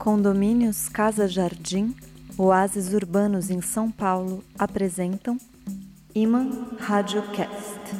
[0.00, 1.94] Condomínios Casa Jardim,
[2.38, 5.36] Oásis Urbanos em São Paulo apresentam
[6.14, 7.99] Iman Radiocast.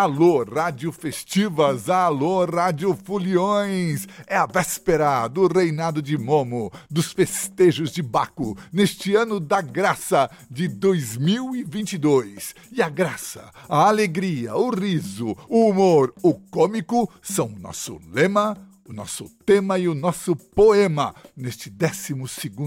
[0.00, 4.08] Alô, Rádio Festivas, alô, Rádio Foliões.
[4.26, 10.30] É a véspera do reinado de Momo, dos festejos de Baco, neste ano da graça
[10.50, 12.54] de 2022.
[12.72, 18.56] E a graça, a alegria, o riso, o humor, o cômico são o nosso lema,
[18.88, 22.14] o nosso tema e o nosso poema neste 12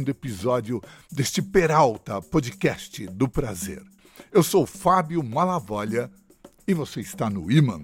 [0.07, 0.79] episódio
[1.11, 3.81] deste Peralta Podcast do Prazer.
[4.31, 6.11] Eu sou Fábio Malavolha
[6.67, 7.81] e você está no Iman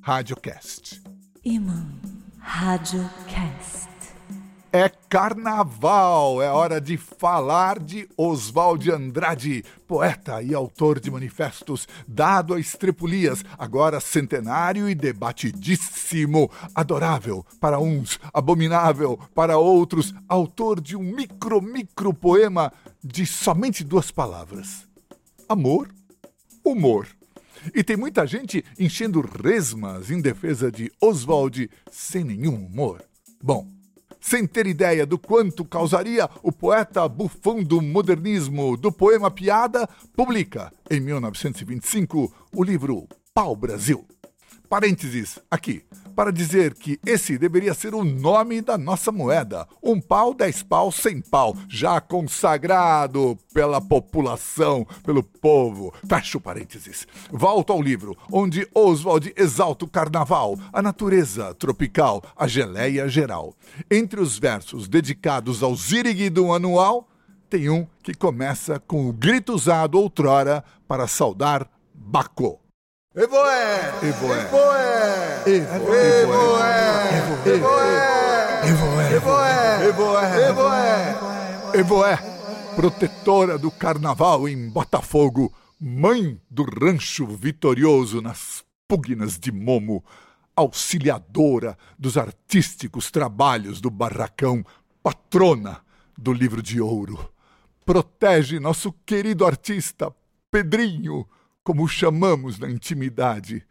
[0.00, 1.02] Radiocast.
[1.44, 2.00] Iman
[2.38, 3.90] Radiocast.
[4.72, 12.54] É carnaval, é hora de falar de Oswald Andrade, poeta e autor de manifestos dado
[12.54, 21.02] a estrepulias, agora centenário e debatidíssimo, adorável para uns, abominável para outros, autor de um
[21.02, 24.86] micro micro poema de somente duas palavras:
[25.48, 25.92] amor,
[26.64, 27.08] humor.
[27.74, 33.02] E tem muita gente enchendo resmas em defesa de Oswald sem nenhum humor.
[33.42, 33.66] Bom,
[34.20, 40.72] sem ter ideia do quanto causaria, o poeta bufão do modernismo do poema Piada publica,
[40.90, 44.06] em 1925, o livro Pau Brasil.
[44.70, 45.82] Parênteses aqui,
[46.14, 49.66] para dizer que esse deveria ser o nome da nossa moeda.
[49.82, 55.92] Um pau, dez pau, cem pau, já consagrado pela população, pelo povo.
[56.08, 57.04] Fecha o parênteses.
[57.32, 63.56] Volto ao livro, onde Oswald exalta o carnaval, a natureza tropical, a geleia geral.
[63.90, 67.08] Entre os versos dedicados ao Ziriguidum anual,
[67.50, 72.60] tem um que começa com o grito usado outrora para saudar Bacô.
[73.20, 73.92] Evoé!
[74.02, 74.40] Evoé!
[74.40, 74.80] Evoé!
[75.60, 76.70] Evoé!
[78.64, 79.04] Evoé!
[79.84, 80.48] Evoé!
[80.48, 81.78] Evoé!
[81.78, 82.18] Evoé,
[82.74, 90.02] protetora do carnaval em Botafogo, mãe do rancho vitorioso nas pugnas de Momo,
[90.56, 94.64] auxiliadora dos artísticos trabalhos do barracão,
[95.02, 95.82] patrona
[96.16, 97.30] do livro de ouro.
[97.84, 100.10] Protege nosso querido artista,
[100.50, 101.26] Pedrinho,
[101.62, 103.64] como chamamos na intimidade,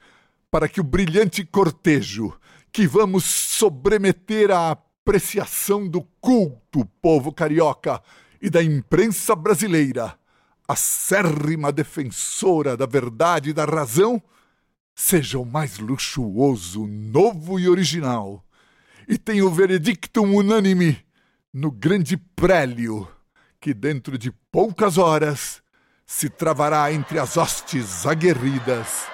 [0.51, 2.38] para que o brilhante cortejo
[2.72, 8.01] que vamos sobremeter à apreciação do culto povo carioca
[8.41, 10.17] e da imprensa brasileira,
[10.67, 14.21] acérrima defensora da verdade e da razão,
[14.95, 18.45] seja o mais luxuoso, novo e original,
[19.07, 20.97] e tenha o veredictum unânime
[21.51, 23.07] no grande prélio
[23.59, 25.61] que dentro de poucas horas
[26.12, 29.06] se travará entre as hostes aguerridas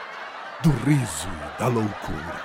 [0.63, 2.41] do riso e da loucura.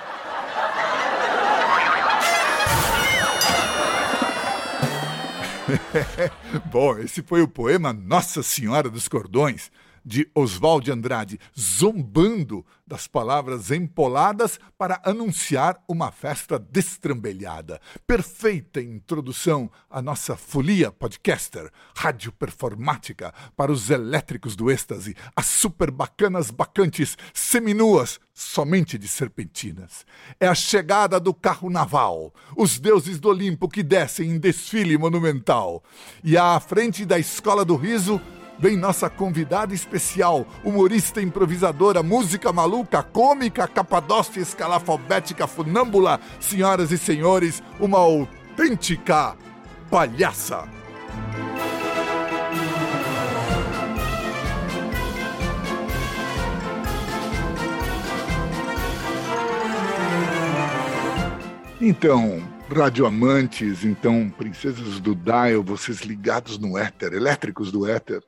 [6.69, 9.71] Bom, esse foi o poema Nossa Senhora dos Cordões,
[10.03, 17.79] de Oswald Andrade, zombando das palavras empoladas para anunciar uma festa destrambelhada.
[18.05, 25.89] Perfeita introdução à nossa folia podcaster, rádio performática para os elétricos do êxtase, as super
[25.89, 30.05] bacanas bacantes seminuas somente de serpentinas.
[30.39, 35.83] É a chegada do carro naval, os deuses do Olimpo que descem em desfile monumental.
[36.23, 38.19] E à frente da escola do riso,
[38.61, 47.63] vem nossa convidada especial, humorista improvisadora, música maluca, cômica, capadócia, escalafobética, funâmbula, senhoras e senhores,
[47.79, 49.35] uma autêntica
[49.89, 50.69] palhaça.
[61.81, 62.39] Então,
[62.69, 68.21] radioamantes, então, princesas do dial, vocês ligados no éter, elétricos do éter,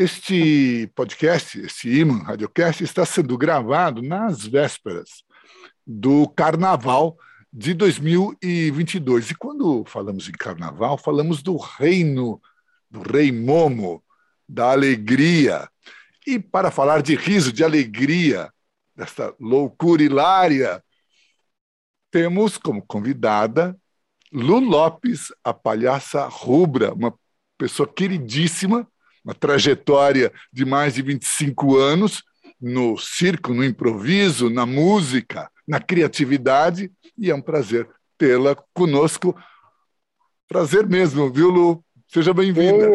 [0.00, 5.22] este podcast, este Iman Radiocast, está sendo gravado nas vésperas
[5.86, 7.18] do Carnaval
[7.52, 9.32] de 2022.
[9.32, 12.40] E quando falamos em Carnaval, falamos do reino
[12.90, 14.02] do rei Momo,
[14.48, 15.68] da alegria.
[16.26, 18.50] E para falar de riso, de alegria,
[18.96, 20.82] desta loucura hilária,
[22.10, 23.78] temos como convidada
[24.32, 27.14] Lu Lopes, a palhaça rubra, uma
[27.58, 28.89] pessoa queridíssima,
[29.24, 32.22] uma trajetória de mais de 25 anos
[32.60, 37.88] no circo, no improviso, na música, na criatividade, e é um prazer
[38.18, 39.34] tê-la conosco.
[40.46, 41.84] Prazer mesmo, viu, Lu?
[42.12, 42.88] Seja bem-vinda.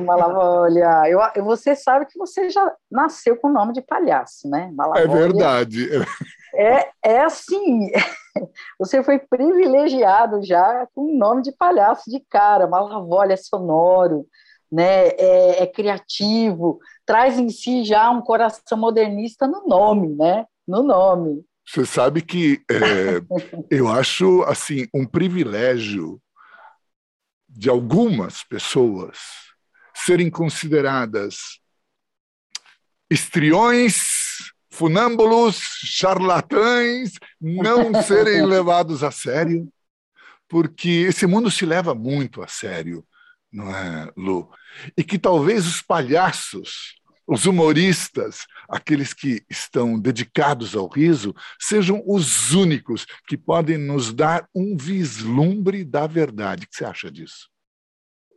[0.00, 4.70] Malavolha, eu, você sabe que você já nasceu com o nome de palhaço, né?
[4.72, 5.02] Malavolha.
[5.02, 5.88] É verdade.
[6.54, 7.90] É, é assim,
[8.78, 14.26] você foi privilegiado já com o nome de palhaço de cara, Malavolha é sonoro,
[14.70, 15.08] né?
[15.08, 20.46] É, é, criativo, traz em si já um coração modernista no nome, né?
[20.66, 21.44] No nome.
[21.66, 23.20] Você sabe que é,
[23.70, 26.20] eu acho assim um privilégio
[27.48, 29.18] de algumas pessoas
[29.94, 31.60] serem consideradas
[33.10, 39.68] estriões, funâmbulos, charlatães, não serem levados a sério,
[40.48, 43.04] porque esse mundo se leva muito a sério,
[43.52, 44.48] não é, Lu?
[44.96, 46.94] E que talvez os palhaços,
[47.26, 54.48] os humoristas, aqueles que estão dedicados ao riso, sejam os únicos que podem nos dar
[54.54, 56.64] um vislumbre da verdade.
[56.64, 57.48] O que você acha disso?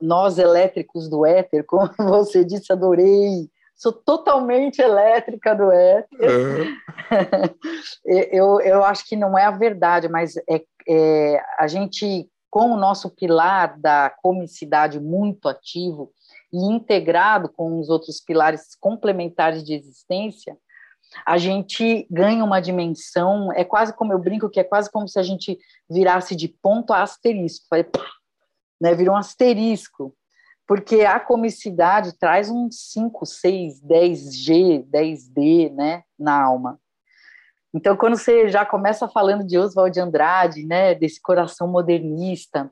[0.02, 6.78] Nós, elétricos do éter, como você disse, adorei sou totalmente elétrica do éter.
[7.12, 7.50] É.
[8.32, 12.78] eu, eu acho que não é a verdade, mas é, é, a gente, com o
[12.78, 16.12] nosso pilar da comicidade muito ativo
[16.54, 20.56] e integrado com os outros pilares complementares de existência,
[21.26, 25.18] a gente ganha uma dimensão, é quase como eu brinco, que é quase como se
[25.18, 25.58] a gente
[25.90, 27.66] virasse de ponto a asterisco,
[28.80, 30.16] né, virou um asterisco,
[30.68, 36.80] porque a comicidade traz um 5, 6, 10G, 10D né, na alma.
[37.74, 42.72] Então, quando você já começa falando de Oswald de Andrade, né, desse coração modernista,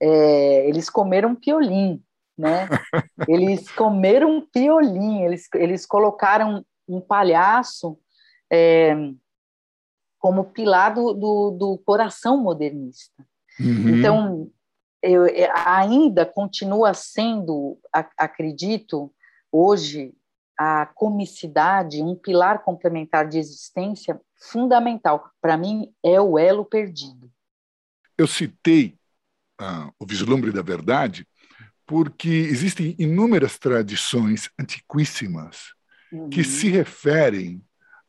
[0.00, 2.00] é, eles comeram piolim,
[2.36, 2.68] né?
[3.28, 7.98] Eles comeram piolim, eles, eles colocaram um palhaço
[8.48, 8.94] é,
[10.20, 13.26] como pilar do, do, do coração modernista.
[13.58, 13.88] Uhum.
[13.88, 14.50] Então,
[15.02, 17.76] eu, é, ainda continua sendo,
[18.16, 19.12] acredito,
[19.50, 20.14] hoje,
[20.56, 25.30] a comicidade, um pilar complementar de existência fundamental.
[25.40, 27.30] Para mim, é o elo perdido.
[28.16, 28.96] Eu citei
[29.58, 31.26] ah, o vislumbre da verdade
[31.86, 35.72] porque existem inúmeras tradições antiquíssimas
[36.12, 36.28] uhum.
[36.28, 37.62] que se referem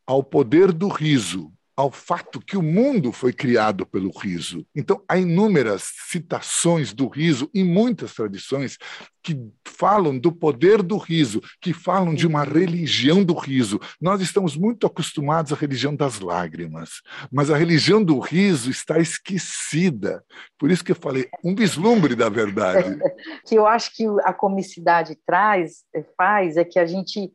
[0.05, 4.65] ao poder do riso, ao fato que o mundo foi criado pelo riso.
[4.75, 8.77] Então, há inúmeras citações do riso em muitas tradições
[9.23, 13.79] que falam do poder do riso, que falam de uma religião do riso.
[14.01, 20.21] Nós estamos muito acostumados à religião das lágrimas, mas a religião do riso está esquecida.
[20.57, 22.99] Por isso que eu falei, um vislumbre da verdade.
[23.47, 25.85] que eu acho que a comicidade traz,
[26.17, 27.31] faz, é que a gente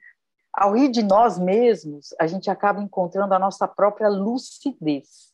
[0.56, 5.32] ao rir de nós mesmos, a gente acaba encontrando a nossa própria lucidez.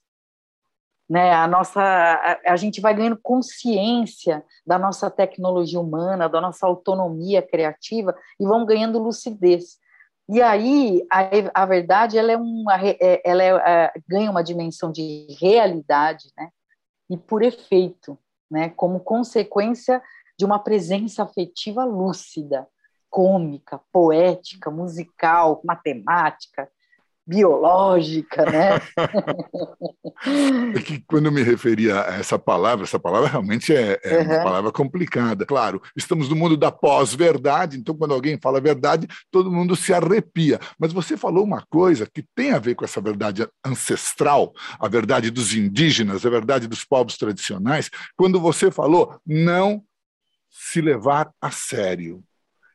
[1.08, 1.32] Né?
[1.32, 7.42] A, nossa, a, a gente vai ganhando consciência da nossa tecnologia humana, da nossa autonomia
[7.42, 9.78] criativa e vamos ganhando lucidez.
[10.28, 14.92] E aí, a, a verdade, ela, é uma, é, ela é, é, ganha uma dimensão
[14.92, 16.50] de realidade, né?
[17.10, 18.16] E por efeito,
[18.48, 18.70] né?
[18.70, 20.00] Como consequência
[20.38, 22.68] de uma presença afetiva lúcida
[23.10, 26.68] cômica, poética, musical, matemática,
[27.30, 28.80] biológica, né?
[30.76, 34.24] é que quando eu me referia a essa palavra, essa palavra realmente é, é uhum.
[34.24, 35.46] uma palavra complicada.
[35.46, 40.58] Claro, estamos no mundo da pós-verdade, então quando alguém fala verdade, todo mundo se arrepia.
[40.76, 45.30] Mas você falou uma coisa que tem a ver com essa verdade ancestral, a verdade
[45.30, 49.84] dos indígenas, a verdade dos povos tradicionais, quando você falou não
[50.50, 52.24] se levar a sério.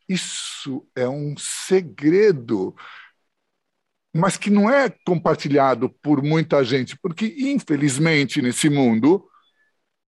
[0.08, 2.76] Isso é um segredo,
[4.14, 9.28] mas que não é compartilhado por muita gente, porque, infelizmente, nesse mundo,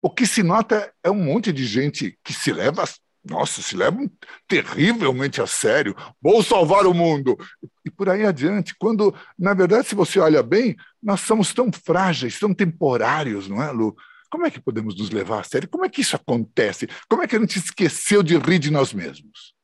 [0.00, 2.84] o que se nota é um monte de gente que se leva,
[3.24, 3.98] nossa, se leva
[4.46, 7.36] terrivelmente a sério, vou salvar o mundo,
[7.84, 12.38] e por aí adiante, quando, na verdade, se você olha bem, nós somos tão frágeis,
[12.38, 13.96] tão temporários, não é, Lu?
[14.30, 15.68] Como é que podemos nos levar a sério?
[15.68, 16.86] Como é que isso acontece?
[17.08, 19.57] Como é que a gente esqueceu de rir de nós mesmos?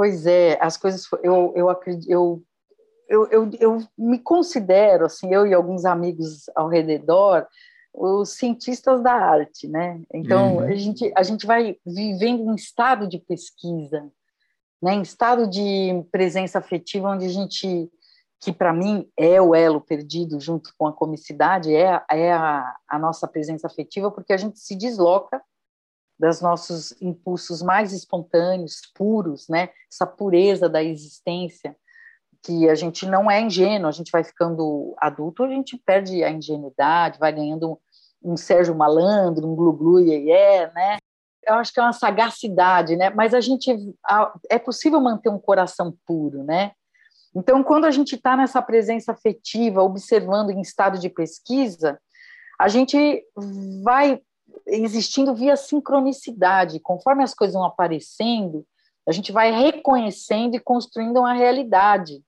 [0.00, 1.06] Pois é, as coisas.
[1.22, 1.68] Eu, eu,
[2.08, 2.42] eu,
[3.06, 7.46] eu, eu, eu me considero, assim, eu e alguns amigos ao redor,
[7.92, 10.00] os cientistas da arte, né?
[10.14, 10.60] Então, uhum.
[10.60, 14.10] a, gente, a gente vai vivendo em estado de pesquisa,
[14.80, 14.94] né?
[14.94, 17.90] em estado de presença afetiva, onde a gente,
[18.40, 22.98] que para mim é o elo perdido junto com a comicidade, é, é a, a
[22.98, 25.42] nossa presença afetiva, porque a gente se desloca
[26.20, 29.70] dos nossos impulsos mais espontâneos, puros, né?
[29.90, 31.74] Essa pureza da existência,
[32.42, 36.30] que a gente não é ingênuo, a gente vai ficando adulto, a gente perde a
[36.30, 37.72] ingenuidade, vai ganhando
[38.22, 40.98] um, um Sérgio Malandro, um glu-glu é, né?
[41.46, 43.08] Eu acho que é uma sagacidade, né?
[43.08, 43.74] Mas a gente
[44.50, 46.72] é possível manter um coração puro, né?
[47.34, 51.98] Então, quando a gente está nessa presença afetiva, observando em estado de pesquisa,
[52.58, 53.24] a gente
[53.82, 54.20] vai
[54.70, 56.80] existindo via sincronicidade.
[56.80, 58.64] Conforme as coisas vão aparecendo,
[59.08, 62.22] a gente vai reconhecendo e construindo uma realidade,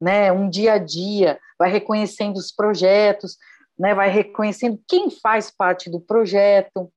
[0.00, 0.30] né?
[0.30, 3.36] Um dia a dia, vai reconhecendo os projetos,
[3.78, 3.94] né?
[3.94, 6.92] Vai reconhecendo quem faz parte do projeto.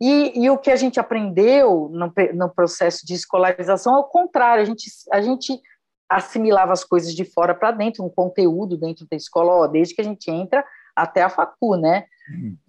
[0.00, 4.62] E, e o que a gente aprendeu no, no processo de escolarização é o contrário.
[4.62, 5.60] A gente, a gente
[6.08, 10.00] assimilava as coisas de fora para dentro, um conteúdo dentro da escola, ó, desde que
[10.00, 12.06] a gente entra até a facu, né?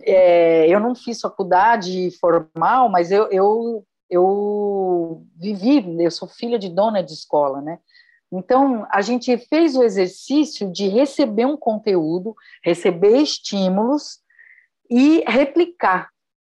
[0.01, 6.69] É, eu não fiz faculdade formal, mas eu, eu, eu vivi, eu sou filha de
[6.69, 7.79] dona de escola, né?
[8.31, 14.19] Então, a gente fez o exercício de receber um conteúdo, receber estímulos
[14.89, 16.09] e replicar,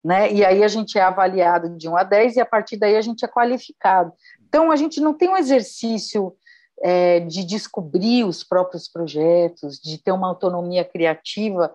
[0.03, 0.31] né?
[0.31, 3.01] E aí a gente é avaliado de 1 a 10 e a partir daí a
[3.01, 4.13] gente é qualificado.
[4.47, 6.35] Então, a gente não tem um exercício
[6.83, 11.73] é, de descobrir os próprios projetos, de ter uma autonomia criativa.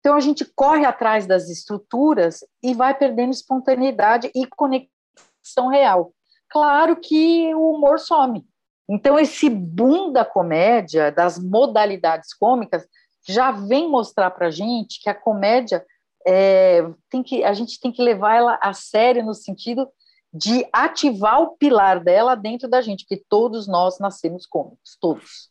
[0.00, 6.12] Então, a gente corre atrás das estruturas e vai perdendo espontaneidade e conexão real.
[6.48, 8.44] Claro que o humor some.
[8.88, 12.88] Então, esse boom da comédia, das modalidades cômicas,
[13.28, 15.84] já vem mostrar para a gente que a comédia
[16.26, 19.88] é, tem que, a gente tem que levar ela a sério no sentido
[20.32, 25.50] de ativar o pilar dela dentro da gente, porque todos nós nascemos cômicos, todos.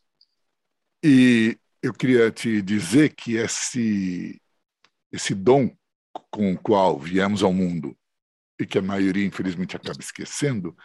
[1.02, 4.40] E eu queria te dizer que esse,
[5.12, 5.70] esse dom
[6.30, 7.96] com o qual viemos ao mundo,
[8.58, 10.76] e que a maioria, infelizmente, acaba esquecendo,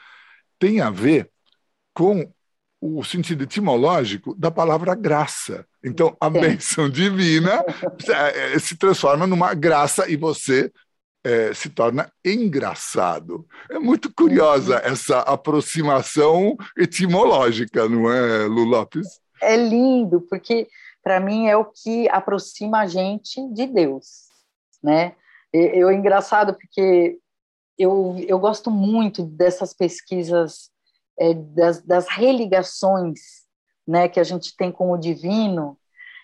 [0.57, 1.29] tem a ver
[1.93, 2.31] com
[2.79, 5.65] o sentido etimológico da palavra graça.
[5.83, 7.63] Então, a bênção divina
[8.33, 10.71] é, se transforma numa graça e você
[11.23, 13.47] é, se torna engraçado.
[13.69, 14.91] É muito curiosa uhum.
[14.91, 19.07] essa aproximação etimológica, não é, Lu Lopes?
[19.41, 20.67] É lindo, porque
[21.03, 24.29] para mim é o que aproxima a gente de Deus,
[24.83, 25.15] né?
[25.53, 27.17] Eu é engraçado porque
[27.77, 30.69] eu, eu gosto muito dessas pesquisas
[31.17, 33.19] é, das, das religações,
[33.87, 35.77] né, que a gente tem com o divino,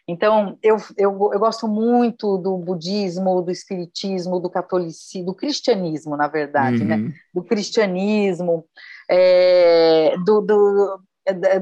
[0.08, 6.28] então, eu, eu, eu gosto muito do budismo, do espiritismo, do catolicismo, do cristianismo, na
[6.28, 6.96] verdade, né?
[6.96, 7.04] uhum.
[7.04, 7.14] né?
[7.34, 8.66] Do cristianismo,
[9.10, 11.02] é, do, do,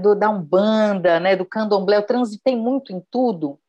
[0.01, 1.35] do, da Umbanda, né?
[1.35, 1.97] do candomblé.
[1.97, 3.59] Eu transitei muito em tudo,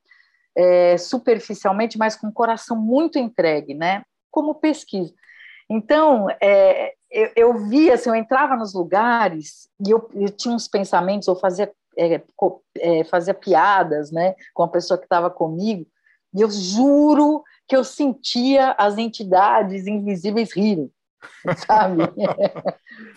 [0.57, 4.03] é, superficialmente, mas com o coração muito entregue, né?
[4.31, 5.13] Como pesquisa.
[5.69, 10.69] Então, é, eu, eu via, assim, eu entrava nos lugares e eu, eu tinha uns
[10.69, 12.23] pensamentos, eu fazia é,
[12.79, 15.87] é, fazia piadas né, com a pessoa que estava comigo,
[16.33, 20.91] e eu juro que eu sentia as entidades invisíveis rirem,
[21.67, 22.03] sabe?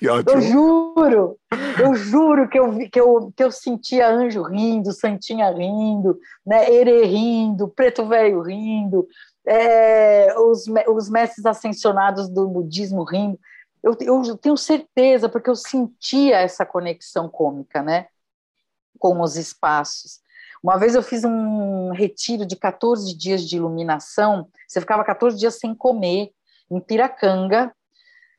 [0.01, 1.37] eu juro,
[1.81, 7.05] eu juro que eu, que, eu, que eu sentia anjo rindo, santinha rindo, né, erê
[7.05, 9.07] rindo, preto velho rindo,
[9.45, 13.39] é, os, os mestres ascensionados do budismo rindo.
[13.81, 18.07] Eu, eu tenho certeza, porque eu sentia essa conexão cômica, né?
[19.03, 20.21] com os espaços.
[20.63, 25.59] Uma vez eu fiz um retiro de 14 dias de iluminação, você ficava 14 dias
[25.59, 26.31] sem comer,
[26.71, 27.75] em Piracanga,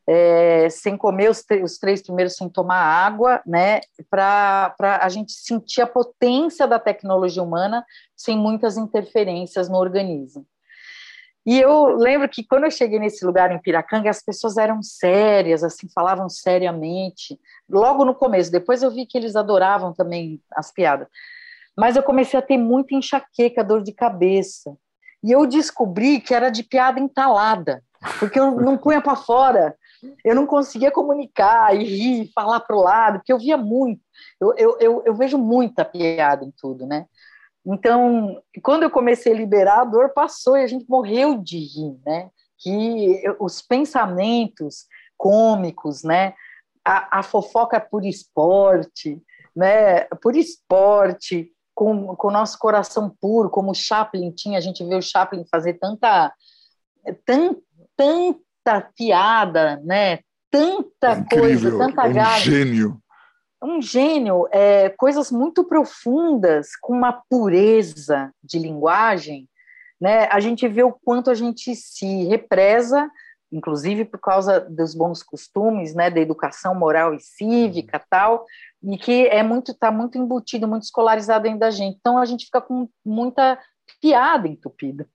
[0.06, 3.80] é, sem comer os, os, três primeiros sem tomar água, né,
[4.11, 7.84] para a gente sentir a potência da tecnologia humana
[8.16, 10.46] sem muitas interferências no organismo.
[11.46, 15.62] E eu lembro que quando eu cheguei nesse lugar em Piracanga, as pessoas eram sérias,
[15.62, 17.38] assim, falavam seriamente.
[17.68, 21.06] Logo no começo, depois eu vi que eles adoravam também as piadas.
[21.76, 24.75] Mas eu comecei a ter muita enxaqueca, dor de cabeça.
[25.23, 27.82] E eu descobri que era de piada entalada,
[28.18, 29.76] porque eu não punha para fora.
[30.25, 34.00] Eu não conseguia comunicar e rir, falar para o lado, porque eu via muito.
[34.40, 37.06] Eu, eu, eu, eu vejo muita piada em tudo, né?
[37.66, 41.99] Então, quando eu comecei a liberar, a dor passou e a gente morreu de rir,
[42.04, 42.30] né?
[42.58, 46.34] Que os pensamentos cômicos, né?
[46.84, 49.23] A, a fofoca por esporte,
[49.56, 50.04] né?
[50.23, 54.94] Por esporte, com, com o nosso coração puro, como o Chaplin tinha, a gente vê
[54.94, 56.32] o Chaplin fazer tanta,
[57.26, 57.56] tan,
[57.96, 58.38] tanta
[58.97, 60.21] piada, né?
[60.50, 63.04] Tanta é coisa, tanta é um gênio
[63.64, 69.49] um gênio, é, coisas muito profundas, com uma pureza de linguagem,
[70.00, 70.28] né?
[70.30, 73.11] A gente vê o quanto a gente se represa,
[73.50, 78.44] inclusive por causa dos bons costumes, né, da educação moral e cívica, tal,
[78.83, 81.97] e que é muito está muito embutido, muito escolarizado dentro da gente.
[81.99, 83.59] Então a gente fica com muita
[84.00, 85.09] piada entupida.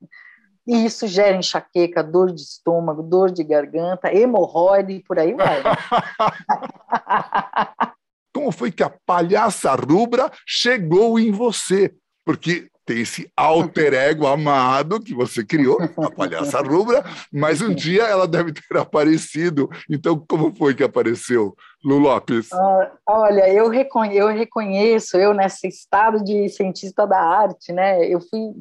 [0.70, 5.64] E isso gera enxaqueca, dor de estômago, dor de garganta, hemorroide e por aí vai.
[8.32, 11.92] como foi que a palhaça rubra chegou em você?
[12.24, 18.04] Porque tem esse alter ego amado que você criou, a palhaça rubra, mas um dia
[18.04, 19.68] ela deve ter aparecido.
[19.90, 22.52] Então, como foi que apareceu, Lu Lopes?
[22.52, 28.20] Uh, olha, eu, reconhe eu reconheço, eu nesse estado de cientista da arte, né, eu
[28.20, 28.52] fui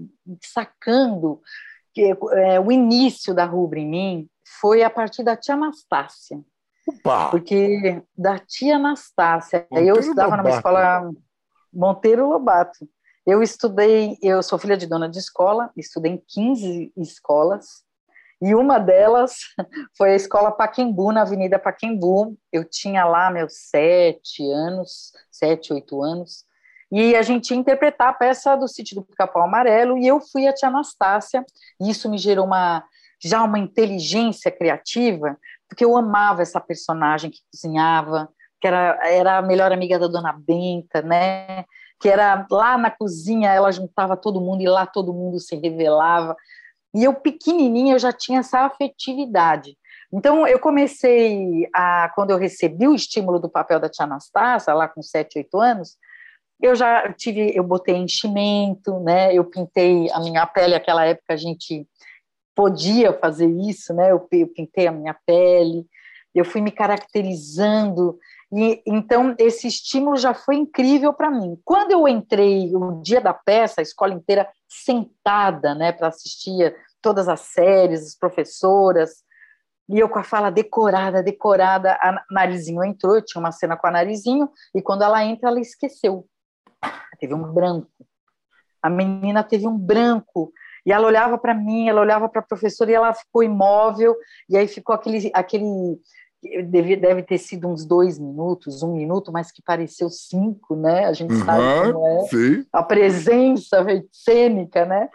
[0.42, 1.42] sacando
[1.98, 4.28] que é, o início da rubra em mim
[4.60, 6.40] foi a partir da tia Anastácia.
[6.86, 7.28] Opa.
[7.30, 10.48] Porque da tia Anastácia, Monteiro eu estudava Lobato.
[10.48, 11.10] numa escola
[11.72, 12.88] Monteiro Lobato.
[13.26, 17.84] Eu estudei, eu sou filha de dona de escola, estudei em 15 escolas,
[18.40, 19.38] e uma delas
[19.98, 22.38] foi a escola Paquembu, na Avenida Paquembu.
[22.52, 26.44] Eu tinha lá meus sete anos, sete, oito anos,
[26.90, 30.46] e a gente ia interpretar a peça do Sítio do Pica-Pau Amarelo, e eu fui
[30.46, 31.44] a tia Anastácia,
[31.80, 32.84] e isso me gerou uma,
[33.22, 38.28] já uma inteligência criativa, porque eu amava essa personagem que cozinhava,
[38.60, 41.64] que era, era a melhor amiga da dona Benta, né?
[42.00, 46.36] que era lá na cozinha, ela juntava todo mundo e lá todo mundo se revelava.
[46.94, 49.76] E eu, pequenininha, eu já tinha essa afetividade.
[50.12, 54.88] Então, eu comecei a, quando eu recebi o estímulo do papel da tia Anastácia, lá
[54.88, 55.96] com 7, 8 anos,
[56.60, 59.32] eu já tive, eu botei enchimento, né?
[59.32, 61.86] Eu pintei a minha pele, aquela época a gente
[62.54, 64.10] podia fazer isso, né?
[64.10, 65.86] Eu, eu pintei a minha pele,
[66.34, 68.18] eu fui me caracterizando
[68.50, 71.58] e então esse estímulo já foi incrível para mim.
[71.64, 77.28] Quando eu entrei o dia da peça, a escola inteira sentada, né, para assistir todas
[77.28, 79.22] as séries, as professoras,
[79.88, 83.86] e eu com a fala decorada, decorada, a Narizinho entrou, eu tinha uma cena com
[83.86, 86.26] a Narizinho, e quando ela entra, ela esqueceu.
[87.18, 87.88] Teve um branco.
[88.82, 90.52] A menina teve um branco,
[90.86, 94.16] e ela olhava para mim, ela olhava para a professora e ela ficou imóvel,
[94.48, 95.98] e aí ficou aquele, aquele
[96.66, 101.06] deve, deve ter sido uns dois minutos, um minuto, mas que pareceu cinco, né?
[101.06, 102.66] A gente uhum, sabe como é sim.
[102.72, 105.08] a presença cênica, né?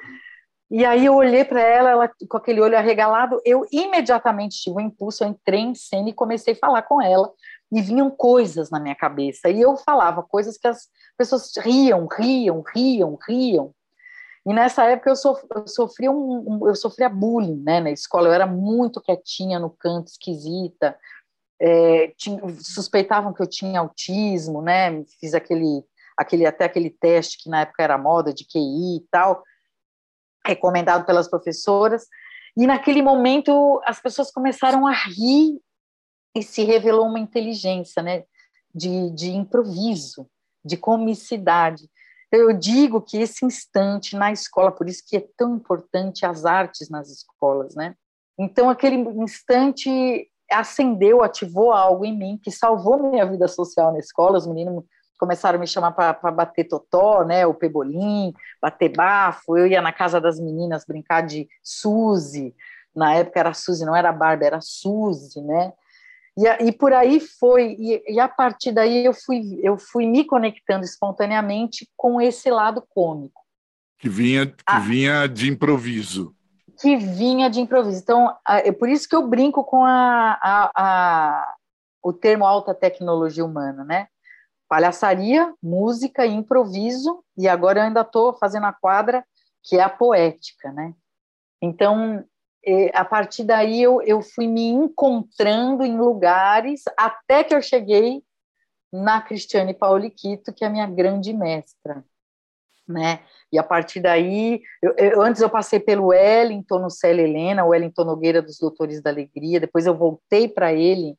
[0.69, 4.79] E aí eu olhei para ela, ela com aquele olho arregalado, eu imediatamente tive um
[4.79, 7.31] impulso, eu entrei em cena e comecei a falar com ela,
[7.71, 12.63] e vinham coisas na minha cabeça, e eu falava coisas que as pessoas riam, riam,
[12.73, 13.73] riam, riam,
[14.45, 18.27] e nessa época eu, sof eu sofria um, um, eu sofria bullying, né, na escola.
[18.27, 20.97] Eu era muito quietinha no canto, esquisita.
[21.59, 25.03] É, tinha, suspeitavam que eu tinha autismo, né?
[25.19, 25.83] Fiz aquele,
[26.17, 29.43] aquele até aquele teste que na época era moda de QI e tal,
[30.45, 32.05] recomendado pelas professoras.
[32.57, 35.57] E naquele momento as pessoas começaram a rir
[36.35, 38.25] e se revelou uma inteligência, né?
[38.75, 40.27] De, de improviso,
[40.63, 41.89] de comicidade.
[42.27, 46.45] Então, eu digo que esse instante na escola, por isso que é tão importante as
[46.45, 47.95] artes nas escolas, né?
[48.37, 54.37] Então, aquele instante acendeu, ativou algo em mim que salvou minha vida social na escola.
[54.37, 54.83] Os meninos
[55.19, 59.57] começaram a me chamar para bater totó, né, o pebolim, bater bafo.
[59.57, 62.55] Eu ia na casa das meninas brincar de Suzy.
[62.95, 65.73] Na época era Suzy, não era Barbie, era Suzy, né?
[66.37, 70.25] E, e por aí foi, e, e, a partir daí eu fui, eu fui me
[70.25, 73.41] conectando espontaneamente com esse lado cômico.
[73.99, 76.35] Que vinha, que ah, vinha de improviso.
[76.79, 78.01] Que vinha de improviso.
[78.01, 81.53] Então, é por isso que eu brinco com a, a, a,
[82.01, 84.07] o termo alta tecnologia humana, né?
[84.67, 89.23] Palhaçaria, música, improviso, e agora eu ainda estou fazendo a quadra,
[89.63, 90.93] que é a poética, né?
[91.61, 92.25] Então,
[92.93, 98.23] a partir daí eu, eu fui me encontrando em lugares até que eu cheguei
[98.91, 102.05] na Cristiane Pauliquito, que é a minha grande mestra,
[102.87, 103.21] né?
[103.51, 107.69] E a partir daí, eu, eu, antes eu passei pelo Wellington no Célia Helena, o
[107.69, 111.17] Wellington Nogueira dos Doutores da Alegria, depois eu voltei para ele,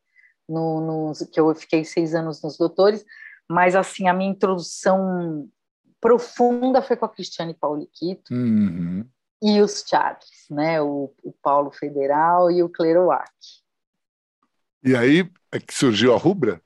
[0.48, 3.04] no, no, que eu fiquei seis anos nos Doutores,
[3.48, 5.48] mas assim, a minha introdução
[6.00, 9.04] profunda foi com a Cristiane Pauliquito, uhum
[9.44, 10.80] e os teatros, né?
[10.80, 13.30] O, o Paulo Federal e o Cleroac.
[14.82, 16.62] E aí é que surgiu a rubra?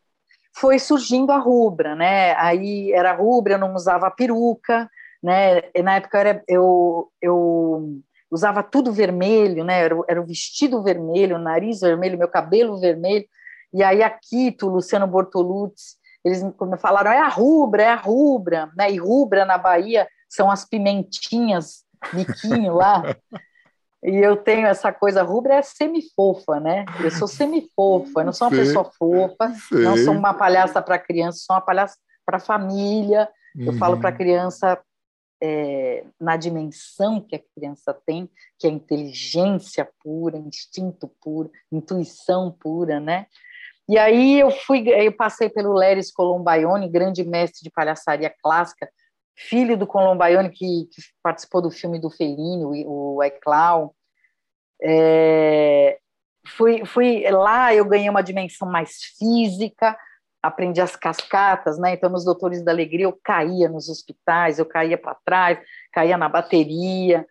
[0.54, 2.36] Foi surgindo a rubra, né?
[2.36, 4.88] Aí era rubra, eu não usava peruca,
[5.20, 5.62] né?
[5.74, 9.80] E na época era, eu, eu usava tudo vermelho, né?
[9.80, 13.26] Era, era o vestido vermelho, o nariz vermelho, meu cabelo vermelho.
[13.74, 18.70] E aí aqui, o Luciano Bortolucci, eles me falaram, é a rubra, é a rubra,
[18.76, 18.88] né?
[18.88, 23.02] E rubra na Bahia são as pimentinhas biquinho lá.
[24.02, 26.84] E eu tenho essa coisa, rubra é semi-fofa, né?
[27.02, 31.56] Eu sou semi-fofa, não sou uma pessoa fofa, não sou uma palhaça para criança, sou
[31.56, 33.28] uma palhaça para família.
[33.58, 33.78] Eu uhum.
[33.78, 34.80] falo para a criança
[35.42, 43.00] é, na dimensão que a criança tem, que é inteligência pura, instinto puro, intuição pura,
[43.00, 43.26] né?
[43.88, 48.88] E aí eu fui, eu passei pelo Leris Colombaione, grande mestre de palhaçaria clássica,
[49.38, 53.94] filho do Colombaione que, que participou do filme do Fellini, o, o Eclau.
[54.82, 55.98] É,
[56.46, 59.96] fui, fui lá, eu ganhei uma dimensão mais física,
[60.42, 61.94] aprendi as cascatas, né?
[61.94, 65.58] Então, nos Doutores da Alegria, eu caía nos hospitais, eu caía para trás,
[65.92, 67.26] caía na bateria.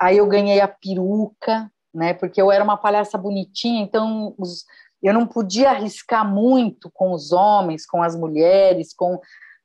[0.00, 2.14] Aí eu ganhei a peruca, né?
[2.14, 4.64] Porque eu era uma palhaça bonitinha, então os,
[5.02, 9.20] eu não podia arriscar muito com os homens, com as mulheres, com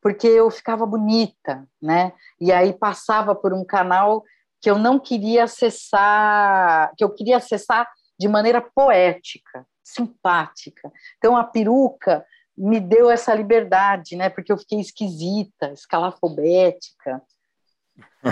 [0.05, 2.13] porque eu ficava bonita, né?
[2.39, 4.23] E aí passava por um canal
[4.61, 10.91] que eu não queria acessar, que eu queria acessar de maneira poética, simpática.
[11.17, 12.23] Então a peruca
[12.55, 14.29] me deu essa liberdade, né?
[14.29, 17.19] Porque eu fiquei esquisita, escalafobética.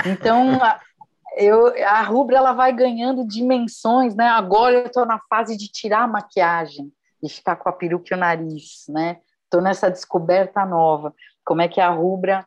[0.06, 0.80] Então a,
[1.36, 4.28] eu, a rubra ela vai ganhando dimensões, né?
[4.28, 8.16] Agora eu estou na fase de tirar a maquiagem e ficar com a peruca e
[8.16, 9.18] o nariz, né?
[9.46, 11.16] Estou nessa descoberta nova.
[11.46, 12.46] Como é que é a rubra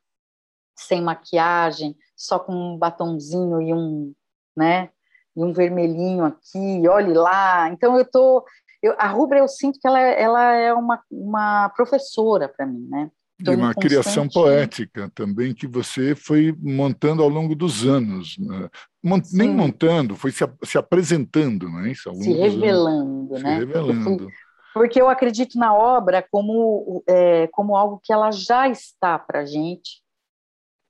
[0.74, 4.12] sem maquiagem, só com um batonzinho e um,
[4.56, 4.90] né?
[5.34, 7.68] E um vermelhinho aqui, olhe lá.
[7.70, 8.44] Então eu tô,
[8.82, 13.10] eu, a rubra eu sinto que ela, ela é uma, uma professora para mim, né?
[13.38, 18.36] de uma criação poética também que você foi montando ao longo dos anos.
[18.38, 18.68] Né?
[19.02, 22.10] Mont, nem montando, foi se, se apresentando, não é isso?
[22.14, 23.58] se revelando, né?
[23.60, 24.28] Se revelando.
[24.76, 29.44] Porque eu acredito na obra como, é, como algo que ela já está para a
[29.46, 30.02] gente,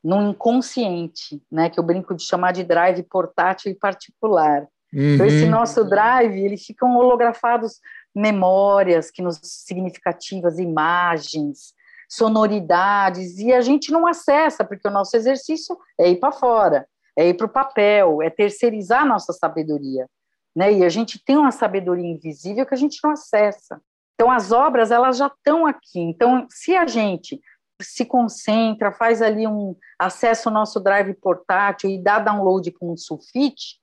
[0.02, 1.70] no inconsciente, né?
[1.70, 4.62] que eu brinco de chamar de drive portátil e particular.
[4.92, 5.14] Uhum.
[5.14, 7.78] Então, esse nosso drive, eles ficam holografados
[8.12, 11.72] memórias que nos significativas, imagens,
[12.08, 17.28] sonoridades, e a gente não acessa, porque o nosso exercício é ir para fora, é
[17.28, 20.08] ir para o papel, é terceirizar a nossa sabedoria.
[20.56, 20.72] Né?
[20.72, 23.78] E a gente tem uma sabedoria invisível que a gente não acessa.
[24.14, 26.00] Então, as obras, elas já estão aqui.
[26.00, 27.38] Então, se a gente
[27.82, 32.96] se concentra, faz ali um acesso ao nosso drive portátil e dá download com um
[32.96, 33.78] sulfite,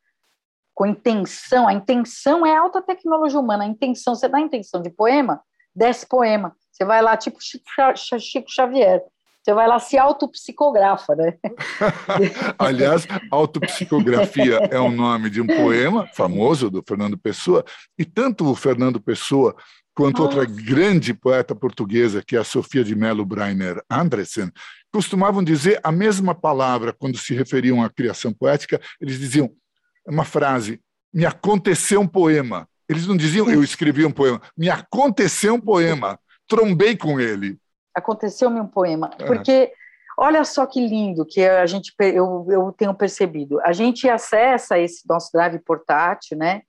[0.73, 4.89] com intenção, a intenção é alta tecnologia humana, a intenção, você dá a intenção de
[4.89, 5.39] poema,
[5.75, 6.55] desce poema.
[6.71, 9.03] Você vai lá, tipo Chico Xavier,
[9.43, 11.33] você vai lá se autopsicografa, né?
[12.57, 17.65] Aliás, autopsicografia é o nome de um poema famoso do Fernando Pessoa,
[17.99, 19.53] e tanto o Fernando Pessoa
[19.93, 20.39] quanto Nossa.
[20.39, 24.49] outra grande poeta portuguesa, que é a Sofia de Mello Breiner Andressen,
[24.93, 29.51] costumavam dizer a mesma palavra quando se referiam à criação poética, eles diziam
[30.07, 30.79] uma frase,
[31.13, 32.67] me aconteceu um poema.
[32.87, 37.57] Eles não diziam eu escrevi um poema, me aconteceu um poema trombei com ele.
[37.95, 39.25] Aconteceu-me um poema, é.
[39.25, 39.71] porque
[40.17, 43.59] olha só que lindo que a gente eu, eu tenho percebido.
[43.61, 46.63] A gente acessa esse nosso drive portátil, né?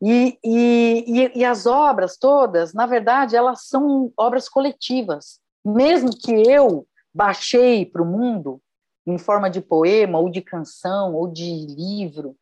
[0.00, 5.40] E, e, e, as obras todas, na verdade, elas são obras coletivas.
[5.64, 8.60] Mesmo que eu baixei para o mundo
[9.04, 12.36] em forma de poema, ou de canção, ou de livro,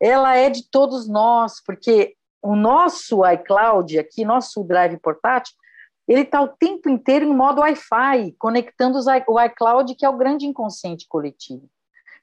[0.00, 5.54] ela é de todos nós, porque o nosso iCloud aqui, nosso drive portátil,
[6.06, 10.46] ele está o tempo inteiro em modo Wi-Fi, conectando o iCloud, que é o grande
[10.46, 11.68] inconsciente coletivo.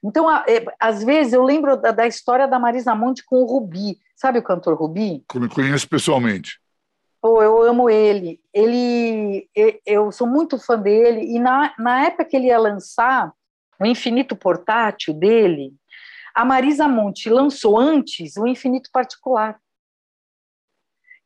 [0.02, 3.98] Então, é, às vezes, eu lembro da, da, história da Marisa Monte com o Rubi.
[4.14, 5.24] Sabe o cantor Rubi?
[5.28, 6.60] Que eu me conheço pessoalmente.
[7.22, 8.38] Oh, eu amo ele.
[8.52, 9.48] Ele,
[9.86, 11.34] eu sou muito fã dele.
[11.34, 13.32] E na, na época que ele ia lançar
[13.80, 15.72] o Infinito Portátil dele,
[16.34, 19.58] a Marisa Monte lançou antes o Infinito Particular.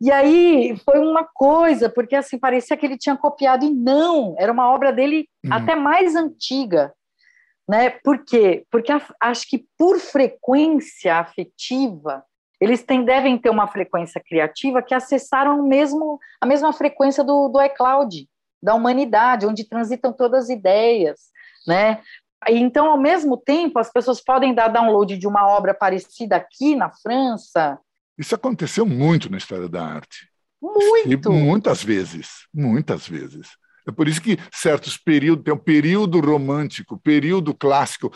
[0.00, 4.52] E aí foi uma coisa, porque assim parecia que ele tinha copiado e não, era
[4.52, 5.52] uma obra dele uhum.
[5.52, 6.92] até mais antiga,
[7.68, 7.90] né?
[7.90, 8.64] Por quê?
[8.70, 12.24] Porque a, acho que por frequência afetiva,
[12.60, 17.60] eles têm, devem ter uma frequência criativa que acessaram mesmo a mesma frequência do, do
[17.62, 18.28] iCloud,
[18.62, 21.18] da humanidade, onde transitam todas as ideias,
[21.66, 22.00] né?
[22.48, 26.90] Então, ao mesmo tempo, as pessoas podem dar download de uma obra parecida aqui na
[26.90, 27.78] França,
[28.18, 30.28] isso aconteceu muito na história da arte.
[30.60, 31.30] Muito!
[31.30, 33.48] E muitas vezes, muitas vezes.
[33.86, 38.12] É por isso que certos períodos, tem o um período romântico, período clássico.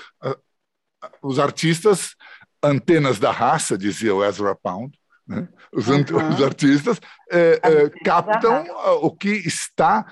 [1.22, 2.14] Os artistas,
[2.62, 5.48] antenas da raça, dizia o Ezra Pound, né?
[5.72, 6.04] os, uhum.
[6.34, 8.64] os, artistas é, é, captam
[9.00, 10.04] o que está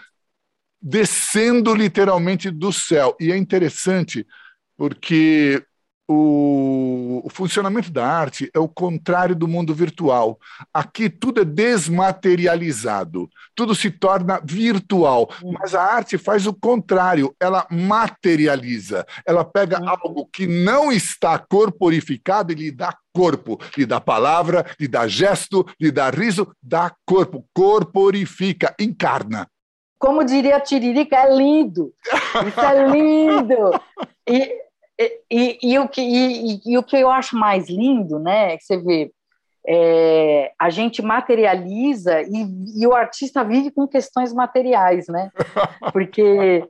[0.81, 3.15] descendo literalmente do céu.
[3.21, 4.27] E é interessante
[4.77, 5.63] porque
[6.13, 10.41] o, o, funcionamento da arte é o contrário do mundo virtual.
[10.75, 15.31] Aqui tudo é desmaterializado, tudo se torna virtual.
[15.41, 15.55] Hum.
[15.57, 19.07] Mas a arte faz o contrário, ela materializa.
[19.25, 19.89] Ela pega hum.
[19.89, 25.65] algo que não está corporificado e lhe dá corpo, lhe dá palavra, lhe dá gesto,
[25.81, 29.47] lhe dá riso, dá corpo, corporifica, encarna.
[29.97, 31.95] Como diria Tiririca, é lindo.
[32.49, 33.55] Isso é lindo.
[34.29, 34.70] E,
[35.31, 38.55] e, e, o que, e, e, o que eu acho mais lindo, né?
[38.55, 39.11] É que você vê,
[39.67, 45.31] é, a gente materializa e, e, o artista vive com questões materiais, né?
[45.93, 46.69] Porque,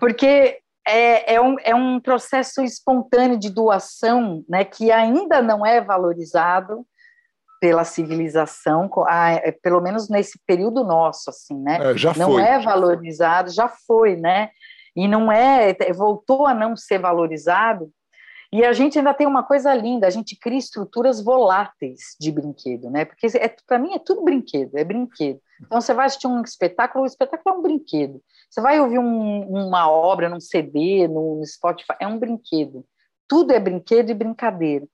[0.00, 4.64] porque é, é, um, é um processo espontâneo de doação, né?
[4.64, 6.86] Que ainda não é valorizado
[7.60, 11.78] pela civilização, é, pelo menos nesse período nosso, assim, né?
[11.80, 12.42] É, já não foi.
[12.42, 14.50] é valorizado, já foi, né?
[14.94, 17.90] E não é, voltou a não ser valorizado.
[18.52, 22.88] E a gente ainda tem uma coisa linda, a gente cria estruturas voláteis de brinquedo,
[22.88, 23.04] né?
[23.04, 25.40] Porque é, para mim é tudo brinquedo, é brinquedo.
[25.60, 28.22] Então você vai assistir um espetáculo, o espetáculo é um brinquedo.
[28.48, 32.86] Você vai ouvir um, uma obra num CD, no Spotify, é um brinquedo.
[33.26, 34.86] Tudo é brinquedo e brincadeira.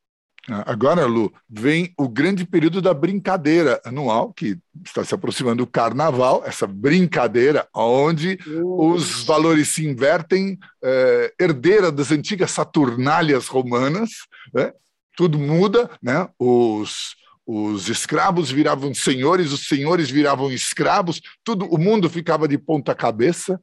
[0.49, 6.43] Agora, Lu, vem o grande período da brincadeira anual, que está se aproximando do carnaval,
[6.47, 14.11] essa brincadeira onde os valores se invertem, é, herdeira das antigas saturnálias romanas,
[14.53, 14.73] né?
[15.15, 16.27] tudo muda, né?
[16.39, 17.15] os,
[17.47, 23.61] os escravos viravam senhores, os senhores viravam escravos, tudo, o mundo ficava de ponta cabeça,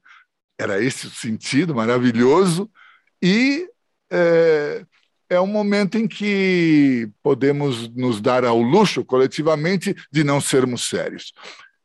[0.60, 2.70] era esse o sentido maravilhoso,
[3.22, 3.68] e
[4.12, 4.86] é,
[5.30, 11.34] é um momento em que podemos nos dar ao luxo, coletivamente, de não sermos sérios.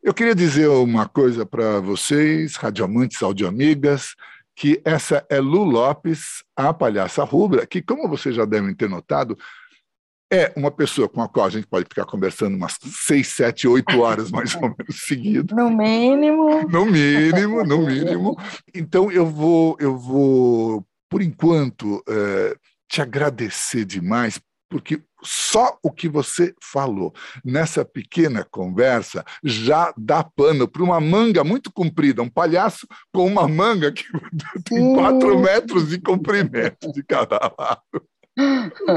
[0.03, 4.15] Eu queria dizer uma coisa para vocês, radioamantes, audioamigas,
[4.55, 9.37] que essa é Lu Lopes, a palhaça rubra, que, como vocês já devem ter notado,
[10.33, 14.01] é uma pessoa com a qual a gente pode ficar conversando umas seis, sete, oito
[14.01, 15.55] horas mais ou menos seguido.
[15.55, 16.67] No mínimo.
[16.69, 18.37] No mínimo, no mínimo.
[18.75, 22.57] Então eu vou, eu vou, por enquanto, é,
[22.93, 30.69] te agradecer demais, porque só o que você falou nessa pequena conversa já dá pano
[30.69, 34.05] para uma manga muito comprida, um palhaço com uma manga que
[34.65, 37.83] tem quatro metros de comprimento de cada lado.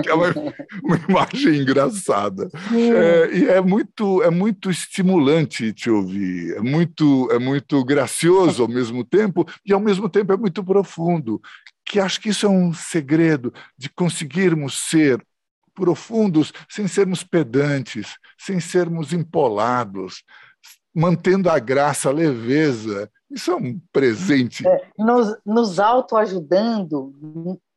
[0.04, 0.28] Que é uma,
[0.84, 2.50] uma imagem engraçada.
[2.72, 8.70] É, e é muito, é muito estimulante te ouvir, é muito, é muito gracioso ao
[8.70, 11.42] mesmo tempo, e ao mesmo tempo é muito profundo
[11.86, 15.24] que acho que isso é um segredo de conseguirmos ser
[15.76, 20.24] profundos sem sermos pedantes, sem sermos empolados,
[20.94, 23.10] mantendo a graça, a leveza.
[23.30, 24.66] Isso é um presente.
[24.66, 27.14] É, nos, nos autoajudando,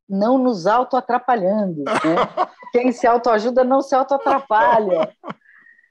[0.08, 1.84] não nos autoatrapalhando.
[1.84, 1.94] Né?
[2.72, 5.12] Quem se autoajuda não se autoatrapalha.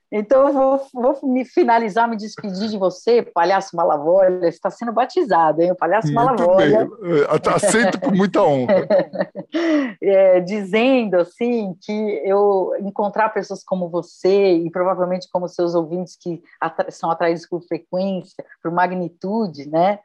[0.10, 4.40] Então, eu vou, vou, me finalizar, me despedir de você, Palhaço Malavolha.
[4.40, 5.74] Você está sendo batizado, hein?
[5.74, 6.86] O Palhaço Muito Malavolha.
[6.86, 7.22] Bem.
[7.22, 8.88] É, aceito com muita honra.
[10.02, 11.92] É, dizendo, assim, que
[12.24, 17.62] eu encontrar pessoas como você e provavelmente como seus ouvintes que atra são atraídos por
[17.62, 20.00] frequência, por magnitude, né?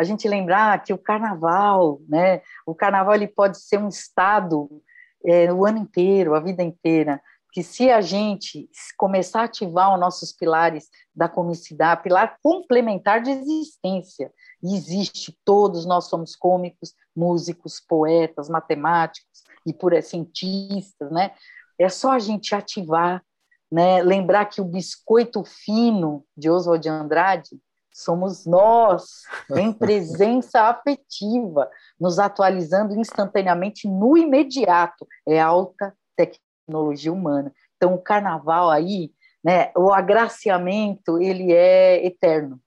[0.00, 2.40] A gente lembrar que o carnaval, né?
[2.64, 4.82] O carnaval ele pode ser um estado
[5.24, 7.20] é, o ano inteiro, a vida inteira
[7.52, 13.30] que se a gente começar a ativar os nossos pilares da comicidade, pilar complementar de
[13.30, 14.32] existência,
[14.62, 21.32] e existe, todos nós somos cômicos, músicos, poetas, matemáticos e por aí, cientistas, né?
[21.78, 23.22] É só a gente ativar,
[23.70, 24.02] né?
[24.02, 27.60] Lembrar que o biscoito fino de Oswald de Andrade
[28.02, 29.22] somos nós,
[29.56, 35.06] em presença afetiva, nos atualizando instantaneamente no imediato.
[35.26, 37.52] É alta tecnologia humana.
[37.76, 42.60] Então, o carnaval aí, né, o agraciamento, ele é eterno.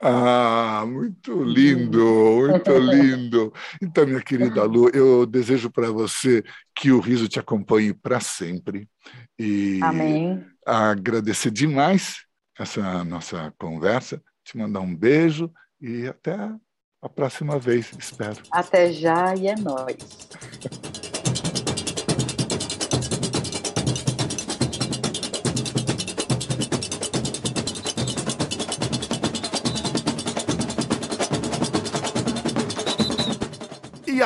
[0.00, 3.52] Ah, muito lindo, muito lindo.
[3.82, 6.44] Então, minha querida Lu, eu desejo para você
[6.74, 8.88] que o riso te acompanhe para sempre.
[9.38, 10.44] E Amém.
[10.66, 12.26] agradecer demais
[12.58, 16.36] essa nossa conversa, te mandar um beijo e até
[17.02, 18.42] a próxima vez, espero.
[18.50, 19.96] Até já e é nóis.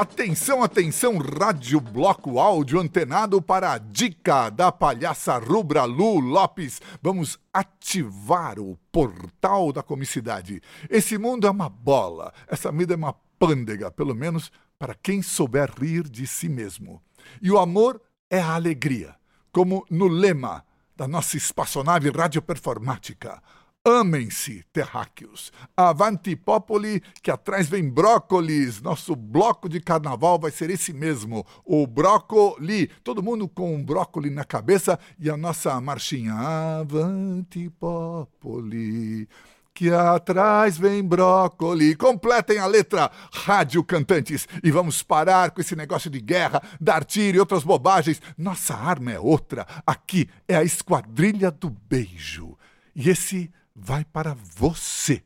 [0.01, 6.81] atenção, atenção, Rádio Bloco Áudio antenado para a dica da palhaça Rubra Lu Lopes.
[7.03, 10.63] Vamos ativar o portal da comicidade.
[10.89, 15.71] Esse mundo é uma bola, essa vida é uma pândega, pelo menos para quem souber
[15.79, 17.03] rir de si mesmo.
[17.43, 19.15] E o amor é a alegria,
[19.53, 20.65] como no lema
[20.97, 23.43] da nossa espaçonave radioperformática.
[23.83, 25.51] Amem-se, terráqueos.
[25.75, 28.83] Avanti popoli, que atrás vem brócolis.
[28.83, 32.89] Nosso bloco de carnaval vai ser esse mesmo, o brócoli.
[33.03, 36.35] Todo mundo com um brócoli na cabeça e a nossa marchinha.
[36.35, 39.27] Avanti popoli
[39.73, 41.95] que atrás vem brócoli.
[41.95, 47.39] Completem a letra, rádio cantantes, e vamos parar com esse negócio de guerra, dar tiro
[47.39, 48.21] e outras bobagens.
[48.37, 49.67] Nossa arma é outra.
[49.87, 52.59] Aqui é a esquadrilha do beijo.
[52.95, 53.51] E esse
[53.83, 55.23] vai para você,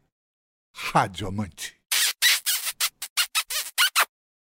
[0.73, 1.75] rádio amante.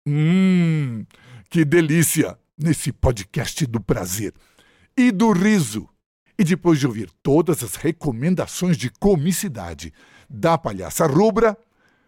[0.08, 1.04] Hum,
[1.49, 4.34] que delícia nesse podcast do prazer
[4.95, 5.89] e do riso.
[6.38, 9.91] E depois de ouvir todas as recomendações de comicidade
[10.30, 11.58] da palhaça rubra,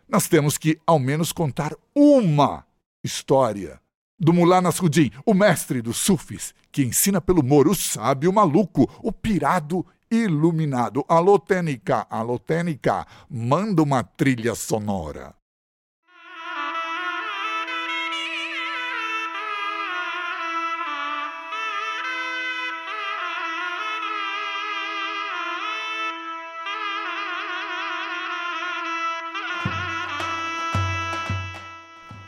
[0.08, 2.65] nós temos que ao menos contar uma
[3.04, 3.80] história
[4.20, 9.12] do Mullah Nasruddin, o mestre dos sufis, que ensina pelo humor o sábio maluco, o
[9.12, 9.86] pirado
[10.23, 11.04] iluminado.
[11.08, 15.34] Alô, Tênica, alô, Tênica, manda uma trilha sonora.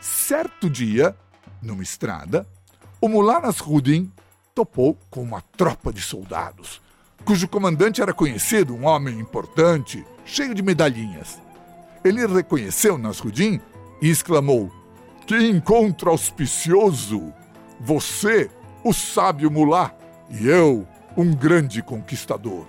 [0.00, 1.16] Certo dia,
[1.62, 2.46] numa estrada,
[3.00, 4.12] o Mullah Nasruddin
[4.54, 6.82] topou com uma tropa de soldados,
[7.28, 11.38] cujo comandante era conhecido, um homem importante, cheio de medalhinhas.
[12.02, 13.60] Ele reconheceu Nasruddin
[14.00, 14.72] e exclamou:
[15.26, 17.30] Que encontro auspicioso!
[17.80, 18.50] Você,
[18.82, 19.94] o sábio Mullah,
[20.30, 20.88] e eu,
[21.18, 22.64] um grande conquistador.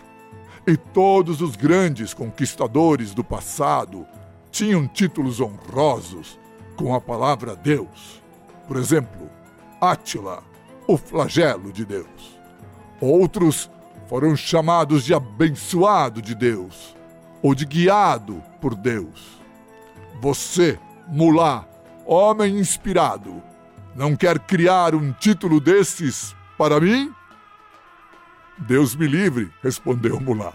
[0.67, 4.06] E todos os grandes conquistadores do passado
[4.52, 6.38] tinham títulos honrosos
[6.76, 8.22] com a palavra Deus.
[8.67, 9.30] Por exemplo,
[9.80, 10.43] Átila,
[10.86, 12.38] o flagelo de Deus.
[13.00, 13.72] Outros
[14.10, 16.95] foram chamados de abençoado de Deus
[17.43, 19.39] ou de guiado por Deus.
[20.19, 21.63] Você, mulá,
[22.08, 23.39] homem inspirado,
[23.95, 27.13] não quer criar um título desses para mim?
[28.58, 30.54] Deus me livre, respondeu Mulá.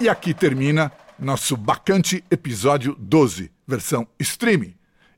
[0.00, 4.74] E aqui termina nosso bacante episódio 12, versão streaming.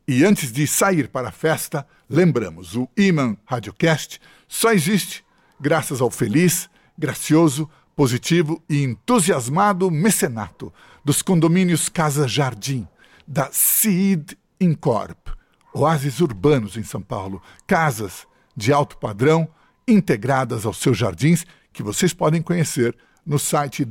[0.06, 5.24] E antes de sair para a festa, lembramos: o Iman Radiocast só existe
[5.60, 10.72] graças ao feliz, gracioso, positivo e entusiasmado mecenato
[11.04, 12.86] dos condomínios Casa Jardim,
[13.26, 15.28] da Seed Incorp,
[15.72, 18.26] oásis urbanos em São Paulo, casas
[18.56, 19.48] de alto padrão
[19.86, 23.84] integradas aos seus jardins que vocês podem conhecer no site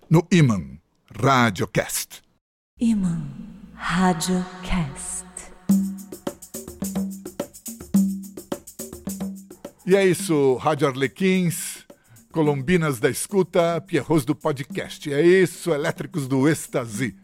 [0.09, 0.79] no Iman
[1.13, 2.23] Radiocast.
[3.81, 5.25] Imã Radiocast.
[9.87, 11.87] E é isso, Rádio Arlequins,
[12.31, 15.13] Colombinas da Escuta, Pierros do Podcast.
[15.13, 17.17] É isso, Elétricos do Êxtase.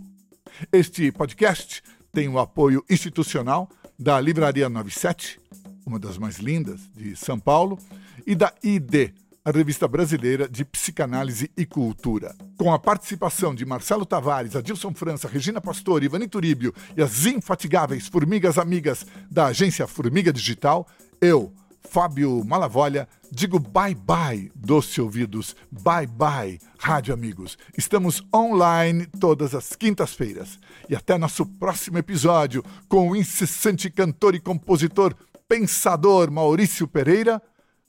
[0.73, 1.83] Este podcast
[2.13, 5.41] tem o apoio institucional da Livraria 97,
[5.87, 7.79] uma das mais lindas de São Paulo,
[8.27, 9.15] e da ID,
[9.45, 12.35] a revista brasileira de psicanálise e cultura.
[12.59, 18.07] Com a participação de Marcelo Tavares, Adilson França, Regina Pastor, Ivani Turíbio e as infatigáveis
[18.07, 20.87] formigas amigas da agência Formiga Digital,
[21.23, 27.57] eu, Fábio Malavolha, digo bye bye, doce ouvidos, bye bye, rádio amigos.
[27.79, 30.59] Estamos online todas as quintas-feiras.
[30.89, 35.15] E até nosso próximo episódio com o incessante cantor e compositor
[35.49, 37.41] pensador Maurício Pereira.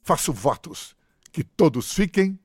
[0.02, 0.96] Faço votos
[1.32, 2.40] que todos fiquem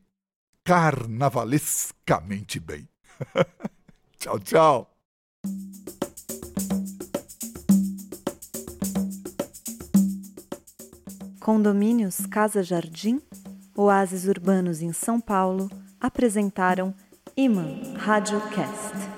[0.64, 2.88] carnavalescamente bem.
[4.18, 4.90] tchau, tchau.
[11.40, 13.22] Condomínios Casa Jardim,
[13.76, 15.70] oásis urbanos em São Paulo,
[16.00, 16.92] apresentaram
[17.36, 19.15] Iman Radiocast.